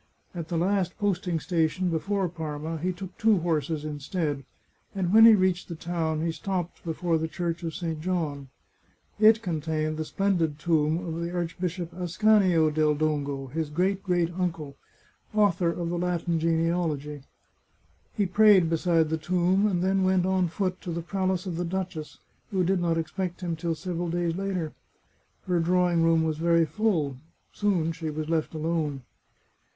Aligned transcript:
At 0.33 0.47
the 0.47 0.57
last 0.57 0.97
posting 0.97 1.39
station 1.39 1.91
before 1.91 2.27
Parma 2.27 2.79
he 2.79 2.91
took 2.91 3.15
two 3.19 3.37
horses 3.41 3.85
instead, 3.85 4.43
and 4.95 5.13
when 5.13 5.25
he 5.27 5.35
reached 5.35 5.67
the 5.67 5.75
town 5.75 6.21
he 6.25 6.31
stopped 6.31 6.83
before 6.83 7.19
the 7.19 7.27
Church 7.27 7.61
of 7.61 7.75
St. 7.75 8.01
John. 8.01 8.49
It 9.19 9.43
con 9.43 9.61
tained 9.61 9.97
the 9.97 10.03
splendid 10.05 10.57
tomb 10.57 11.05
of 11.05 11.21
the 11.21 11.29
Archbishop 11.31 11.93
Ascanio 11.93 12.71
del 12.73 12.95
Dongo, 12.95 13.45
his 13.51 13.69
great 13.69 14.01
great 14.01 14.31
uncle, 14.33 14.75
author 15.35 15.69
of 15.69 15.89
the 15.89 15.99
Latin 15.99 16.39
Gene 16.39 16.67
alogy. 16.71 17.21
He 18.15 18.25
prayed 18.25 18.71
beside 18.71 19.09
the 19.09 19.17
tomb, 19.19 19.67
and 19.67 19.83
then 19.83 20.03
went 20.03 20.25
on 20.25 20.47
foot 20.47 20.81
to 20.81 20.91
the 20.91 21.03
palace 21.03 21.45
of 21.45 21.57
the 21.57 21.63
duchess, 21.63 22.17
who 22.49 22.63
did 22.63 22.81
not 22.81 22.97
expect 22.97 23.41
him 23.41 23.55
till 23.55 23.75
several 23.75 24.09
days 24.09 24.35
later. 24.35 24.73
Her 25.45 25.59
drawing 25.59 26.01
room 26.01 26.23
was 26.23 26.39
very 26.39 26.65
full. 26.65 27.17
Soon 27.53 27.91
she 27.91 28.09
was 28.09 28.29
left 28.31 28.55
alone. 28.55 29.03